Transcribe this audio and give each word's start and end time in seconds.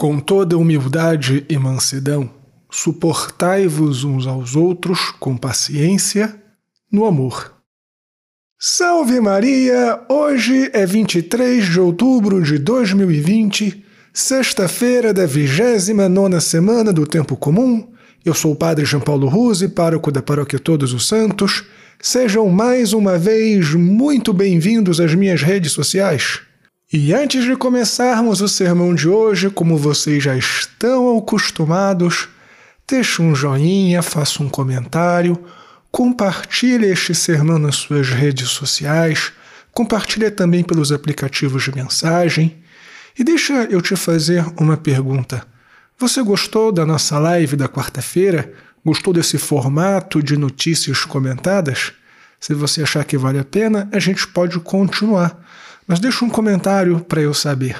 Com 0.00 0.18
toda 0.18 0.56
humildade 0.56 1.44
e 1.46 1.58
mansidão, 1.58 2.30
suportai-vos 2.70 4.02
uns 4.02 4.26
aos 4.26 4.56
outros 4.56 5.10
com 5.20 5.36
paciência, 5.36 6.34
no 6.90 7.04
amor. 7.04 7.52
Salve 8.58 9.20
Maria! 9.20 10.00
Hoje 10.08 10.70
é 10.72 10.86
23 10.86 11.66
de 11.66 11.78
outubro 11.78 12.42
de 12.42 12.56
2020, 12.56 13.84
sexta-feira 14.10 15.12
da 15.12 15.26
29 15.26 16.40
semana 16.40 16.94
do 16.94 17.06
Tempo 17.06 17.36
Comum. 17.36 17.92
Eu 18.24 18.32
sou 18.32 18.52
o 18.52 18.56
Padre 18.56 18.86
João 18.86 19.02
Paulo 19.02 19.28
Ruse, 19.28 19.68
pároco 19.68 20.10
da 20.10 20.22
Paróquia 20.22 20.58
Todos 20.58 20.94
os 20.94 21.06
Santos. 21.06 21.64
Sejam 22.00 22.48
mais 22.48 22.94
uma 22.94 23.18
vez 23.18 23.74
muito 23.74 24.32
bem-vindos 24.32 24.98
às 24.98 25.14
minhas 25.14 25.42
redes 25.42 25.72
sociais. 25.72 26.40
E 26.92 27.14
antes 27.14 27.44
de 27.44 27.54
começarmos 27.54 28.40
o 28.40 28.48
sermão 28.48 28.92
de 28.92 29.08
hoje, 29.08 29.48
como 29.48 29.76
vocês 29.76 30.24
já 30.24 30.36
estão 30.36 31.16
acostumados, 31.16 32.28
deixe 32.88 33.22
um 33.22 33.32
joinha, 33.32 34.02
faça 34.02 34.42
um 34.42 34.48
comentário, 34.48 35.38
compartilhe 35.92 36.86
este 36.86 37.14
sermão 37.14 37.60
nas 37.60 37.76
suas 37.76 38.08
redes 38.08 38.48
sociais, 38.48 39.30
compartilhe 39.70 40.32
também 40.32 40.64
pelos 40.64 40.90
aplicativos 40.90 41.62
de 41.62 41.72
mensagem. 41.72 42.58
E 43.16 43.22
deixa 43.22 43.68
eu 43.70 43.80
te 43.80 43.94
fazer 43.94 44.44
uma 44.58 44.76
pergunta. 44.76 45.46
Você 45.96 46.20
gostou 46.24 46.72
da 46.72 46.84
nossa 46.84 47.20
live 47.20 47.54
da 47.54 47.68
quarta-feira? 47.68 48.52
Gostou 48.84 49.12
desse 49.12 49.38
formato 49.38 50.20
de 50.20 50.36
notícias 50.36 51.04
comentadas? 51.04 51.92
Se 52.40 52.52
você 52.52 52.82
achar 52.82 53.04
que 53.04 53.16
vale 53.16 53.38
a 53.38 53.44
pena, 53.44 53.88
a 53.92 54.00
gente 54.00 54.26
pode 54.26 54.58
continuar 54.58 55.38
mas 55.90 55.98
deixa 55.98 56.24
um 56.24 56.30
comentário 56.30 57.00
para 57.00 57.20
eu 57.20 57.34
saber. 57.34 57.76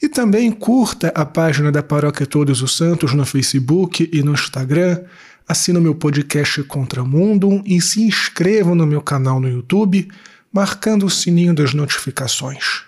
E 0.00 0.08
também 0.08 0.52
curta 0.52 1.08
a 1.08 1.24
página 1.24 1.72
da 1.72 1.82
Paróquia 1.82 2.24
Todos 2.24 2.62
os 2.62 2.76
Santos 2.76 3.14
no 3.14 3.26
Facebook 3.26 4.08
e 4.12 4.22
no 4.22 4.32
Instagram, 4.32 5.02
assina 5.48 5.80
o 5.80 5.82
meu 5.82 5.96
podcast 5.96 6.62
Contramundo 6.62 7.64
e 7.66 7.80
se 7.80 8.00
inscreva 8.04 8.76
no 8.76 8.86
meu 8.86 9.02
canal 9.02 9.40
no 9.40 9.48
YouTube, 9.48 10.08
marcando 10.52 11.04
o 11.04 11.10
sininho 11.10 11.52
das 11.52 11.74
notificações. 11.74 12.84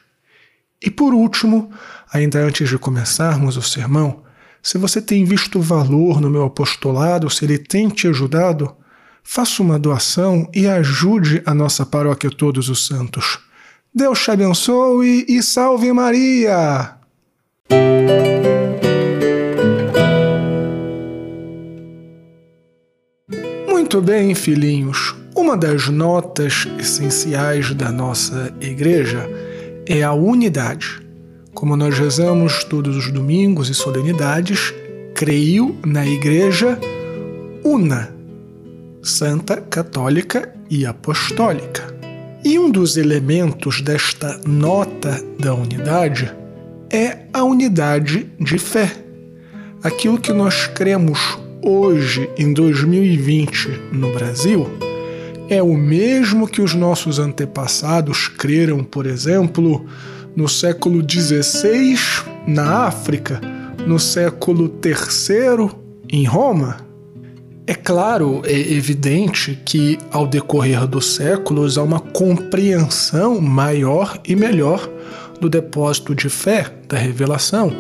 E 0.81 0.89
por 0.89 1.12
último, 1.12 1.73
ainda 2.12 2.39
antes 2.39 2.69
de 2.69 2.79
começarmos 2.79 3.57
o 3.57 3.62
sermão, 3.62 4.23
se 4.62 4.79
você 4.79 5.03
tem 5.03 5.25
visto 5.25 5.61
valor 5.61 6.21
no 6.21 6.31
meu 6.31 6.45
apostolado, 6.45 7.29
se 7.29 7.45
ele 7.45 7.59
tem 7.59 7.89
te 7.89 8.07
ajudado, 8.07 8.73
faça 9.21 9.61
uma 9.65 9.81
doação 9.81 10.49
e 10.55 10.69
ajude 10.69 11.43
a 11.45 11.53
nossa 11.53 11.84
Paróquia 11.84 12.31
Todos 12.31 12.69
os 12.69 12.87
Santos. 12.87 13.48
Deus 13.99 14.23
te 14.23 14.31
abençoe 14.31 15.27
e 15.29 15.43
salve 15.43 15.93
Maria! 15.93 16.95
Muito 23.67 24.01
bem, 24.01 24.37
filhinhos. 24.37 25.17
Uma 25.35 25.57
das 25.57 25.89
notas 25.89 26.69
essenciais 26.79 27.75
da 27.75 27.91
nossa 27.91 28.55
igreja 28.61 29.29
é 29.85 30.05
a 30.05 30.12
unidade. 30.12 31.05
Como 31.53 31.77
nós 31.77 31.99
rezamos 31.99 32.62
todos 32.62 32.97
os 32.97 33.11
domingos 33.11 33.69
e 33.69 33.75
solenidades, 33.75 34.73
creio 35.12 35.77
na 35.85 36.07
igreja 36.07 36.79
una, 37.65 38.15
santa, 39.03 39.57
católica 39.57 40.55
e 40.71 40.87
apostólica. 40.87 41.98
E 42.44 42.58
um 42.58 42.70
dos 42.70 42.97
elementos 42.97 43.81
desta 43.81 44.41
nota 44.47 45.20
da 45.39 45.55
unidade 45.55 46.33
é 46.91 47.19
a 47.33 47.42
unidade 47.42 48.31
de 48.39 48.58
fé. 48.58 48.91
Aquilo 49.83 50.19
que 50.19 50.33
nós 50.33 50.66
cremos 50.69 51.39
hoje, 51.62 52.31
em 52.39 52.53
2020, 52.53 53.69
no 53.92 54.12
Brasil, 54.12 54.69
é 55.48 55.62
o 55.62 55.75
mesmo 55.75 56.47
que 56.47 56.62
os 56.62 56.75
nossos 56.75 57.19
antepassados 57.19 58.28
creram, 58.28 58.84
por 58.84 59.06
exemplo, 59.06 59.84
no 60.37 60.48
século 60.48 61.04
XVI 61.09 61.97
na 62.47 62.87
África, 62.87 63.41
no 63.87 63.98
século 63.98 64.72
III 64.84 65.71
em 66.09 66.25
Roma 66.25 66.88
é 67.69 67.75
claro, 67.75 68.41
é 68.47 68.59
evidente 68.59 69.61
que 69.62 69.99
ao 70.11 70.27
decorrer 70.27 70.87
dos 70.87 71.17
séculos 71.17 71.77
há 71.77 71.83
uma 71.83 72.01
compreensão 72.01 73.43
maior 73.43 74.19
e 74.27 74.34
melhor 74.34 74.89
do 75.39 75.51
depósito 75.51 76.15
de 76.15 76.31
fé, 76.31 76.73
da 76.89 76.97
revelação. 76.97 77.71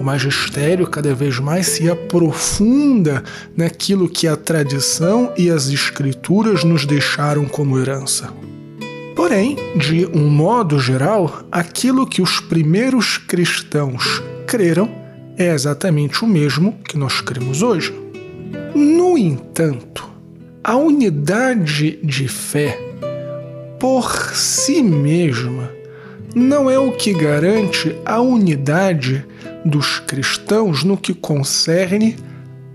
O 0.00 0.02
magistério 0.02 0.88
cada 0.88 1.14
vez 1.14 1.38
mais 1.38 1.68
se 1.68 1.88
aprofunda 1.88 3.22
naquilo 3.56 4.08
que 4.08 4.26
a 4.26 4.34
tradição 4.34 5.32
e 5.38 5.50
as 5.50 5.68
escrituras 5.68 6.64
nos 6.64 6.84
deixaram 6.84 7.44
como 7.44 7.78
herança. 7.78 8.32
Porém, 9.14 9.56
de 9.76 10.04
um 10.06 10.28
modo 10.28 10.80
geral, 10.80 11.44
aquilo 11.52 12.08
que 12.08 12.20
os 12.20 12.40
primeiros 12.40 13.18
cristãos 13.18 14.20
creram 14.48 14.90
é 15.36 15.54
exatamente 15.54 16.24
o 16.24 16.26
mesmo 16.26 16.76
que 16.88 16.98
nós 16.98 17.20
cremos 17.20 17.62
hoje. 17.62 18.07
No 18.74 19.16
entanto, 19.16 20.08
a 20.62 20.76
unidade 20.76 21.98
de 22.02 22.28
fé, 22.28 22.78
por 23.78 24.10
si 24.34 24.82
mesma, 24.82 25.70
não 26.34 26.70
é 26.70 26.78
o 26.78 26.92
que 26.92 27.12
garante 27.12 27.96
a 28.04 28.20
unidade 28.20 29.24
dos 29.64 29.98
cristãos 30.00 30.84
no 30.84 30.96
que 30.96 31.14
concerne 31.14 32.16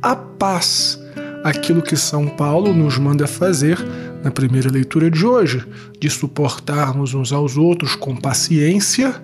a 0.01 0.15
paz, 0.15 0.99
aquilo 1.43 1.81
que 1.81 1.95
São 1.95 2.27
Paulo 2.27 2.73
nos 2.73 2.97
manda 2.97 3.27
fazer 3.27 3.77
na 4.23 4.31
primeira 4.31 4.71
leitura 4.71 5.11
de 5.11 5.25
hoje, 5.25 5.63
de 5.99 6.09
suportarmos 6.09 7.13
uns 7.13 7.31
aos 7.31 7.57
outros 7.57 7.95
com 7.95 8.15
paciência 8.15 9.15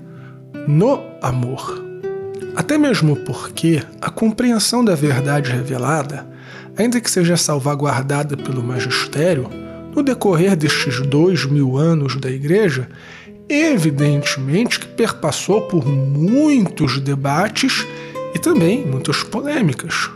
no 0.67 1.01
amor. 1.21 1.83
Até 2.55 2.77
mesmo 2.77 3.15
porque 3.15 3.81
a 4.01 4.09
compreensão 4.09 4.83
da 4.83 4.95
verdade 4.95 5.49
revelada 5.49 6.27
ainda 6.77 6.99
que 7.01 7.09
seja 7.09 7.37
salvaguardada 7.37 8.37
pelo 8.37 8.63
magistério, 8.63 9.49
no 9.95 10.03
decorrer 10.03 10.55
destes 10.55 11.05
dois 11.05 11.45
mil 11.45 11.77
anos 11.77 12.15
da 12.15 12.29
Igreja, 12.29 12.87
evidentemente 13.49 14.79
que 14.79 14.87
perpassou 14.87 15.61
por 15.63 15.85
muitos 15.85 16.99
debates 16.99 17.85
e 18.33 18.39
também 18.39 18.85
muitas 18.85 19.23
polêmicas. 19.23 20.09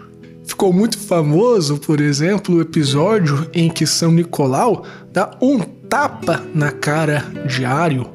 Ficou 0.45 0.71
muito 0.71 0.99
famoso, 0.99 1.77
por 1.77 1.99
exemplo, 1.99 2.55
o 2.55 2.61
episódio 2.61 3.49
em 3.53 3.69
que 3.69 3.87
São 3.87 4.11
Nicolau 4.11 4.85
dá 5.11 5.31
um 5.41 5.59
tapa 5.59 6.43
na 6.53 6.71
cara 6.71 7.25
de 7.47 7.65
Ário. 7.65 8.07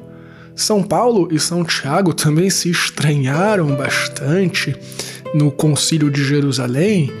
São 0.55 0.83
Paulo 0.83 1.27
e 1.31 1.39
São 1.39 1.63
Tiago 1.63 2.13
também 2.13 2.49
se 2.49 2.69
estranharam 2.69 3.75
bastante 3.75 4.75
no 5.33 5.51
Concílio 5.51 6.09
de 6.09 6.23
Jerusalém 6.23 7.11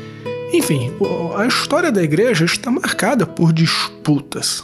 enfim, 0.51 0.91
a 1.37 1.45
história 1.45 1.91
da 1.91 2.01
igreja 2.01 2.45
está 2.45 2.71
marcada 2.71 3.25
por 3.25 3.53
disputas. 3.53 4.63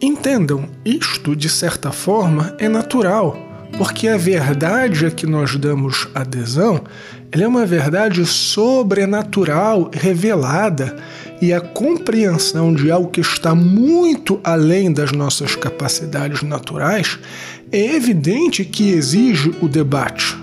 Entendam, 0.00 0.68
isto 0.84 1.34
de 1.34 1.48
certa 1.48 1.90
forma 1.90 2.54
é 2.58 2.68
natural, 2.68 3.36
porque 3.76 4.06
a 4.06 4.16
verdade 4.16 5.06
a 5.06 5.10
que 5.10 5.26
nós 5.26 5.56
damos 5.56 6.08
adesão 6.14 6.84
é 7.32 7.46
uma 7.46 7.66
verdade 7.66 8.24
sobrenatural, 8.24 9.90
revelada, 9.92 10.96
e 11.42 11.52
a 11.52 11.60
compreensão 11.60 12.72
de 12.72 12.90
algo 12.90 13.10
que 13.10 13.20
está 13.20 13.54
muito 13.54 14.40
além 14.44 14.92
das 14.92 15.10
nossas 15.10 15.56
capacidades 15.56 16.42
naturais 16.42 17.18
é 17.72 17.96
evidente 17.96 18.64
que 18.64 18.90
exige 18.90 19.52
o 19.60 19.68
debate, 19.68 20.36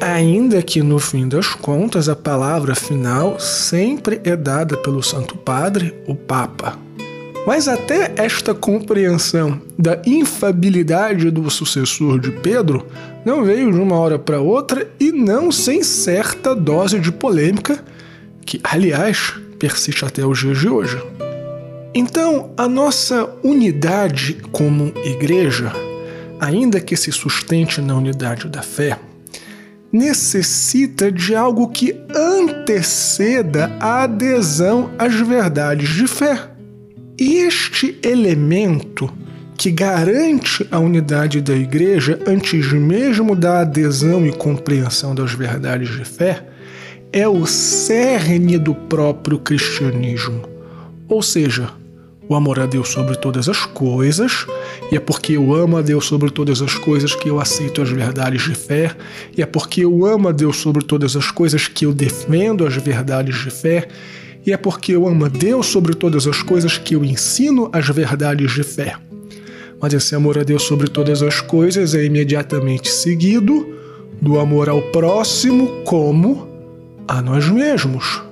Ainda 0.00 0.62
que 0.62 0.82
no 0.82 0.98
fim 0.98 1.28
das 1.28 1.48
contas 1.48 2.08
a 2.08 2.16
palavra 2.16 2.74
final 2.74 3.38
sempre 3.40 4.20
é 4.24 4.36
dada 4.36 4.76
pelo 4.76 5.02
Santo 5.02 5.36
Padre, 5.36 5.94
o 6.06 6.14
Papa. 6.14 6.78
Mas 7.46 7.68
até 7.68 8.12
esta 8.16 8.54
compreensão 8.54 9.60
da 9.78 10.00
infabilidade 10.06 11.30
do 11.30 11.50
sucessor 11.50 12.18
de 12.18 12.30
Pedro 12.30 12.86
não 13.24 13.44
veio 13.44 13.70
de 13.70 13.78
uma 13.78 13.96
hora 13.96 14.18
para 14.18 14.40
outra 14.40 14.90
e 14.98 15.12
não 15.12 15.52
sem 15.52 15.82
certa 15.82 16.54
dose 16.54 16.98
de 16.98 17.12
polêmica, 17.12 17.84
que, 18.46 18.60
aliás, 18.64 19.34
persiste 19.58 20.04
até 20.04 20.24
os 20.24 20.38
dias 20.38 20.58
de 20.58 20.68
hoje. 20.68 20.98
Então, 21.94 22.50
a 22.56 22.66
nossa 22.66 23.28
unidade 23.42 24.38
como 24.50 24.92
igreja, 25.04 25.72
ainda 26.40 26.80
que 26.80 26.96
se 26.96 27.12
sustente 27.12 27.80
na 27.80 27.94
unidade 27.94 28.48
da 28.48 28.62
fé, 28.62 28.98
necessita 29.94 31.12
de 31.12 31.36
algo 31.36 31.68
que 31.68 31.96
anteceda 32.12 33.70
a 33.78 34.02
adesão 34.02 34.90
às 34.98 35.14
verdades 35.14 35.90
de 35.90 36.08
fé. 36.08 36.50
E 37.16 37.36
este 37.36 37.96
elemento 38.02 39.08
que 39.56 39.70
garante 39.70 40.66
a 40.68 40.80
unidade 40.80 41.40
da 41.40 41.54
igreja 41.54 42.18
antes 42.26 42.72
mesmo 42.72 43.36
da 43.36 43.60
adesão 43.60 44.26
e 44.26 44.32
compreensão 44.32 45.14
das 45.14 45.32
verdades 45.32 45.88
de 45.96 46.04
fé, 46.04 46.44
é 47.12 47.28
o 47.28 47.46
cerne 47.46 48.58
do 48.58 48.74
próprio 48.74 49.38
cristianismo. 49.38 50.42
Ou 51.08 51.22
seja, 51.22 51.70
o 52.28 52.34
amor 52.34 52.58
a 52.58 52.66
Deus 52.66 52.88
sobre 52.88 53.16
todas 53.16 53.48
as 53.48 53.66
coisas, 53.66 54.46
e 54.90 54.96
é 54.96 55.00
porque 55.00 55.34
eu 55.34 55.54
amo 55.54 55.76
a 55.76 55.82
Deus 55.82 56.06
sobre 56.06 56.30
todas 56.30 56.62
as 56.62 56.74
coisas 56.74 57.14
que 57.14 57.28
eu 57.28 57.38
aceito 57.38 57.82
as 57.82 57.90
verdades 57.90 58.42
de 58.42 58.54
fé, 58.54 58.96
e 59.36 59.42
é 59.42 59.46
porque 59.46 59.84
eu 59.84 60.06
amo 60.06 60.28
a 60.28 60.32
Deus 60.32 60.56
sobre 60.56 60.84
todas 60.84 61.16
as 61.16 61.30
coisas 61.30 61.68
que 61.68 61.84
eu 61.84 61.92
defendo 61.92 62.66
as 62.66 62.74
verdades 62.76 63.36
de 63.36 63.50
fé, 63.50 63.88
e 64.46 64.52
é 64.52 64.56
porque 64.56 64.92
eu 64.92 65.06
amo 65.06 65.24
a 65.24 65.28
Deus 65.28 65.66
sobre 65.66 65.94
todas 65.94 66.26
as 66.26 66.42
coisas 66.42 66.78
que 66.78 66.94
eu 66.94 67.04
ensino 67.04 67.68
as 67.72 67.88
verdades 67.88 68.52
de 68.52 68.62
fé. 68.62 68.94
Mas 69.80 69.92
esse 69.92 70.14
amor 70.14 70.38
a 70.38 70.42
Deus 70.42 70.62
sobre 70.62 70.88
todas 70.88 71.22
as 71.22 71.40
coisas 71.40 71.94
é 71.94 72.04
imediatamente 72.04 72.90
seguido 72.90 73.74
do 74.20 74.38
amor 74.38 74.68
ao 74.68 74.80
próximo 74.80 75.82
como 75.84 76.48
a 77.06 77.20
nós 77.20 77.48
mesmos. 77.48 78.23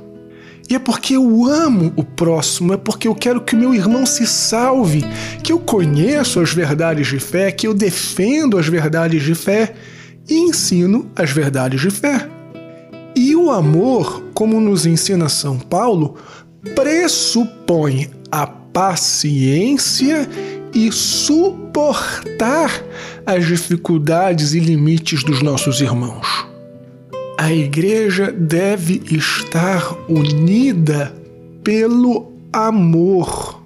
E 0.73 0.75
é 0.75 0.79
porque 0.79 1.15
eu 1.15 1.45
amo 1.45 1.93
o 1.97 2.03
próximo, 2.03 2.73
é 2.73 2.79
porque 2.79 3.07
eu 3.07 3.15
quero 3.15 3.43
que 3.43 3.55
o 3.55 3.59
meu 3.59 3.75
irmão 3.75 4.07
se 4.07 4.27
salve, 4.27 5.05
que 5.45 5.53
eu 5.53 5.59
conheço 5.59 6.41
as 6.41 6.55
verdades 6.55 7.09
de 7.09 7.21
fé, 7.21 7.53
que 7.53 7.67
eu 7.67 7.75
defendo 7.75 8.57
as 8.57 8.67
verdades 8.69 9.23
de 9.23 9.35
fé 9.35 9.75
e 10.27 10.35
ensino 10.35 11.11
as 11.15 11.31
verdades 11.31 11.79
de 11.79 11.91
fé. 11.91 12.27
E 13.15 13.37
o 13.37 13.51
amor, 13.51 14.31
como 14.33 14.59
nos 14.63 14.87
ensina 14.87 15.29
São 15.29 15.59
Paulo, 15.59 16.17
pressupõe 16.75 18.09
a 18.31 18.47
paciência 18.47 20.27
e 20.73 20.91
suportar 20.91 22.83
as 23.27 23.47
dificuldades 23.47 24.55
e 24.55 24.59
limites 24.59 25.23
dos 25.23 25.43
nossos 25.43 25.83
irmãos. 25.83 26.42
A 27.39 27.53
igreja 27.53 28.31
deve 28.31 29.03
estar 29.11 29.97
unida 30.09 31.15
pelo 31.65 32.33
amor. 32.53 33.63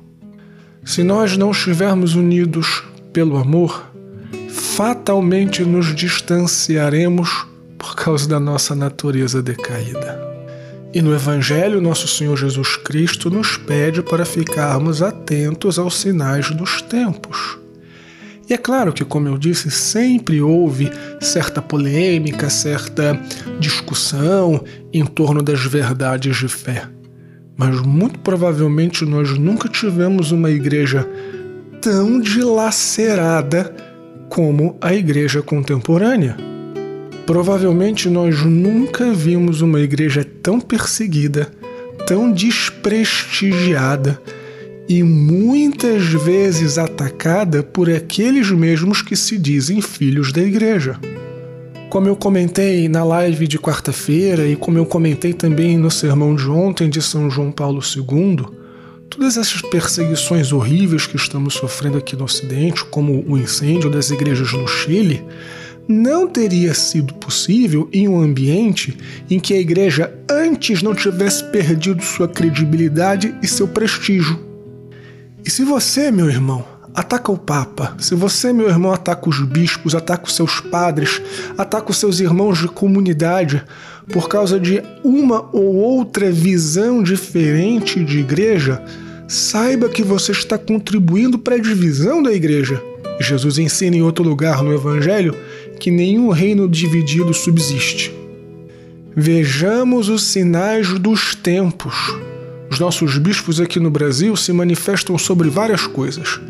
Se 0.84 1.02
nós 1.02 1.36
não 1.36 1.50
estivermos 1.50 2.14
unidos 2.14 2.84
pelo 3.12 3.36
amor, 3.36 3.90
fatalmente 4.48 5.64
nos 5.64 5.94
distanciaremos 5.94 7.46
por 7.76 7.96
causa 7.96 8.28
da 8.28 8.38
nossa 8.38 8.74
natureza 8.74 9.42
decaída. 9.42 10.24
E 10.94 11.02
no 11.02 11.12
Evangelho, 11.12 11.80
nosso 11.80 12.06
Senhor 12.08 12.36
Jesus 12.36 12.76
Cristo 12.76 13.28
nos 13.28 13.56
pede 13.56 14.02
para 14.02 14.24
ficarmos 14.24 15.02
atentos 15.02 15.78
aos 15.78 15.98
sinais 15.98 16.50
dos 16.50 16.80
tempos. 16.82 17.58
E 18.48 18.54
é 18.54 18.56
claro 18.56 18.92
que, 18.92 19.04
como 19.04 19.26
eu 19.26 19.36
disse, 19.36 19.70
sempre 19.70 20.40
houve 20.40 20.90
certa 21.20 21.60
polêmica, 21.60 22.48
certa 22.48 23.20
discussão 23.58 24.62
em 24.92 25.04
torno 25.04 25.42
das 25.42 25.64
verdades 25.64 26.36
de 26.36 26.46
fé. 26.46 26.88
Mas 27.56 27.80
muito 27.80 28.20
provavelmente 28.20 29.04
nós 29.04 29.36
nunca 29.36 29.68
tivemos 29.68 30.30
uma 30.30 30.50
igreja 30.50 31.08
tão 31.80 32.20
dilacerada 32.20 33.74
como 34.28 34.76
a 34.80 34.94
igreja 34.94 35.42
contemporânea. 35.42 36.36
Provavelmente 37.26 38.08
nós 38.08 38.44
nunca 38.44 39.12
vimos 39.12 39.60
uma 39.60 39.80
igreja 39.80 40.24
tão 40.42 40.60
perseguida, 40.60 41.50
tão 42.06 42.30
desprestigiada 42.30 44.20
e 44.88 45.02
muitas 45.02 46.04
vezes 46.04 46.78
atacada 46.78 47.62
por 47.62 47.90
aqueles 47.90 48.50
mesmos 48.50 49.02
que 49.02 49.16
se 49.16 49.36
dizem 49.38 49.80
filhos 49.80 50.32
da 50.32 50.42
igreja. 50.42 50.98
Como 51.90 52.08
eu 52.08 52.16
comentei 52.16 52.88
na 52.88 53.04
live 53.04 53.46
de 53.46 53.58
quarta-feira 53.58 54.46
e 54.46 54.54
como 54.54 54.78
eu 54.78 54.86
comentei 54.86 55.32
também 55.32 55.76
no 55.76 55.90
sermão 55.90 56.34
de 56.34 56.48
ontem 56.48 56.88
de 56.88 57.00
São 57.00 57.30
João 57.30 57.50
Paulo 57.50 57.80
II, 57.80 58.44
todas 59.08 59.36
essas 59.36 59.62
perseguições 59.62 60.52
horríveis 60.52 61.06
que 61.06 61.16
estamos 61.16 61.54
sofrendo 61.54 61.98
aqui 61.98 62.14
no 62.16 62.24
Ocidente, 62.24 62.84
como 62.84 63.24
o 63.26 63.38
incêndio 63.38 63.88
das 63.88 64.10
igrejas 64.10 64.52
no 64.52 64.66
Chile, 64.66 65.24
não 65.88 66.26
teria 66.26 66.74
sido 66.74 67.14
possível 67.14 67.88
em 67.92 68.08
um 68.08 68.20
ambiente 68.20 68.96
em 69.30 69.38
que 69.38 69.54
a 69.54 69.60
igreja 69.60 70.12
antes 70.28 70.82
não 70.82 70.94
tivesse 70.94 71.44
perdido 71.50 72.02
sua 72.02 72.26
credibilidade 72.26 73.34
e 73.42 73.46
seu 73.46 73.68
prestígio. 73.68 74.45
E 75.46 75.50
se 75.50 75.62
você, 75.62 76.10
meu 76.10 76.28
irmão, 76.28 76.64
ataca 76.92 77.30
o 77.30 77.38
Papa, 77.38 77.94
se 78.00 78.16
você, 78.16 78.52
meu 78.52 78.68
irmão, 78.68 78.92
ataca 78.92 79.28
os 79.28 79.40
bispos, 79.40 79.94
ataca 79.94 80.26
os 80.26 80.34
seus 80.34 80.58
padres, 80.58 81.22
ataca 81.56 81.92
os 81.92 81.98
seus 81.98 82.18
irmãos 82.18 82.58
de 82.58 82.66
comunidade 82.66 83.62
por 84.12 84.28
causa 84.28 84.58
de 84.58 84.82
uma 85.04 85.48
ou 85.52 85.76
outra 85.76 86.32
visão 86.32 87.00
diferente 87.00 88.04
de 88.04 88.18
igreja, 88.18 88.82
saiba 89.28 89.88
que 89.88 90.02
você 90.02 90.32
está 90.32 90.58
contribuindo 90.58 91.38
para 91.38 91.54
a 91.54 91.60
divisão 91.60 92.20
da 92.20 92.32
igreja. 92.32 92.82
Jesus 93.20 93.56
ensina 93.56 93.94
em 93.94 94.02
outro 94.02 94.24
lugar 94.24 94.64
no 94.64 94.74
Evangelho 94.74 95.32
que 95.78 95.92
nenhum 95.92 96.30
reino 96.30 96.68
dividido 96.68 97.32
subsiste. 97.32 98.12
Vejamos 99.14 100.08
os 100.08 100.24
sinais 100.24 100.98
dos 100.98 101.36
tempos. 101.36 101.94
Os 102.70 102.80
nossos 102.80 103.16
bispos 103.18 103.60
aqui 103.60 103.78
no 103.78 103.90
Brasil 103.90 104.34
se 104.36 104.52
manifestam 104.52 105.16
sobre 105.16 105.48
várias 105.48 105.86
coisas. 105.86 106.40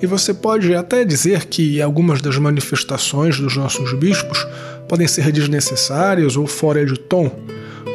E 0.00 0.06
você 0.06 0.34
pode 0.34 0.74
até 0.74 1.04
dizer 1.04 1.46
que 1.46 1.80
algumas 1.80 2.20
das 2.20 2.36
manifestações 2.36 3.38
dos 3.38 3.56
nossos 3.56 3.92
bispos 3.94 4.46
podem 4.88 5.06
ser 5.06 5.32
desnecessárias 5.32 6.36
ou 6.36 6.46
fora 6.46 6.84
de 6.84 6.98
tom. 6.98 7.30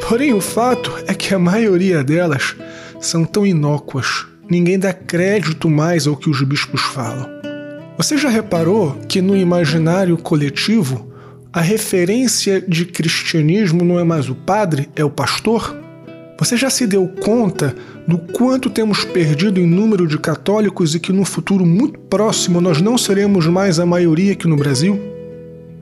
Porém, 0.08 0.32
o 0.32 0.40
fato 0.40 0.92
é 1.06 1.14
que 1.14 1.34
a 1.34 1.38
maioria 1.38 2.02
delas 2.02 2.56
são 3.00 3.24
tão 3.24 3.46
inócuas, 3.46 4.26
ninguém 4.50 4.78
dá 4.78 4.92
crédito 4.92 5.68
mais 5.68 6.06
ao 6.06 6.16
que 6.16 6.28
os 6.28 6.42
bispos 6.42 6.80
falam. 6.80 7.28
Você 7.96 8.16
já 8.16 8.28
reparou 8.28 8.98
que 9.08 9.20
no 9.20 9.36
imaginário 9.36 10.16
coletivo 10.16 11.12
a 11.52 11.60
referência 11.60 12.60
de 12.60 12.84
cristianismo 12.84 13.84
não 13.84 13.98
é 13.98 14.04
mais 14.04 14.28
o 14.28 14.34
padre, 14.34 14.88
é 14.94 15.04
o 15.04 15.10
pastor? 15.10 15.87
Você 16.38 16.56
já 16.56 16.70
se 16.70 16.86
deu 16.86 17.08
conta 17.08 17.74
do 18.06 18.16
quanto 18.16 18.70
temos 18.70 19.04
perdido 19.04 19.60
em 19.60 19.66
número 19.66 20.06
de 20.06 20.16
católicos 20.18 20.94
e 20.94 21.00
que 21.00 21.12
no 21.12 21.24
futuro 21.24 21.66
muito 21.66 21.98
próximo 21.98 22.60
nós 22.60 22.80
não 22.80 22.96
seremos 22.96 23.46
mais 23.46 23.80
a 23.80 23.84
maioria 23.84 24.32
aqui 24.32 24.46
no 24.46 24.56
Brasil? 24.56 25.00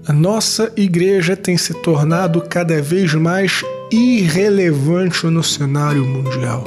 A 0.06 0.14
nossa 0.14 0.72
igreja 0.74 1.36
tem 1.36 1.58
se 1.58 1.74
tornado 1.82 2.40
cada 2.40 2.80
vez 2.80 3.12
mais 3.12 3.62
irrelevante 3.92 5.26
no 5.26 5.42
cenário 5.42 6.06
mundial. 6.06 6.64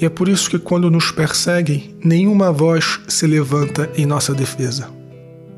E 0.00 0.06
é 0.06 0.08
por 0.08 0.28
isso 0.28 0.48
que, 0.48 0.58
quando 0.58 0.90
nos 0.90 1.10
perseguem, 1.10 1.94
nenhuma 2.02 2.50
voz 2.50 3.00
se 3.06 3.26
levanta 3.26 3.90
em 3.96 4.06
nossa 4.06 4.32
defesa. 4.32 4.88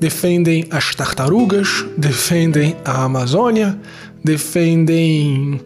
Defendem 0.01 0.67
as 0.71 0.95
tartarugas, 0.95 1.87
defendem 1.97 2.77
a 2.85 3.05
Amazônia, 3.05 3.79
defendem 4.23 5.61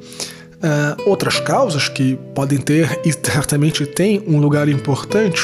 uh, 0.62 1.08
outras 1.08 1.40
causas 1.40 1.88
que 1.88 2.18
podem 2.34 2.58
ter 2.58 3.00
e 3.04 3.12
certamente 3.12 3.86
têm 3.86 4.22
um 4.26 4.38
lugar 4.38 4.68
importante, 4.68 5.40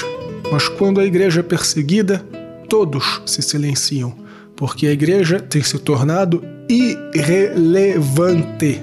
mas 0.50 0.68
quando 0.68 1.00
a 1.00 1.04
igreja 1.04 1.40
é 1.40 1.42
perseguida, 1.42 2.24
todos 2.68 3.22
se 3.26 3.42
silenciam, 3.42 4.14
porque 4.54 4.86
a 4.86 4.92
igreja 4.92 5.40
tem 5.40 5.62
se 5.62 5.78
tornado 5.78 6.44
irrelevante. 6.68 8.80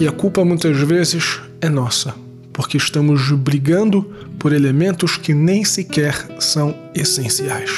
E 0.00 0.08
a 0.08 0.12
culpa 0.12 0.44
muitas 0.44 0.76
vezes 0.76 1.40
é 1.60 1.68
nossa 1.68 2.24
porque 2.54 2.76
estamos 2.76 3.32
brigando 3.32 4.04
por 4.38 4.52
elementos 4.52 5.18
que 5.18 5.34
nem 5.34 5.64
sequer 5.64 6.14
são 6.38 6.74
essenciais. 6.94 7.70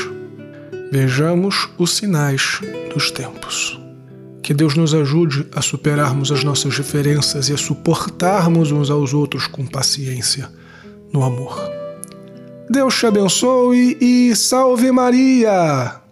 Vejamos 0.93 1.69
os 1.79 1.97
sinais 1.97 2.61
dos 2.95 3.11
tempos. 3.11 3.81
Que 4.47 4.55
Deus 4.55 4.77
nos 4.77 4.95
ajude 4.95 5.45
a 5.53 5.61
superarmos 5.61 6.31
as 6.31 6.45
nossas 6.45 6.73
diferenças 6.73 7.49
e 7.49 7.53
a 7.53 7.57
suportarmos 7.57 8.71
uns 8.71 8.91
aos 8.91 9.13
outros 9.13 9.49
com 9.49 9.67
paciência, 9.67 10.49
no 11.13 11.25
amor. 11.25 11.59
Deus 12.71 12.97
te 12.97 13.07
abençoe 13.07 13.99
e 14.01 14.37
salve 14.37 14.93
Maria! 14.93 16.06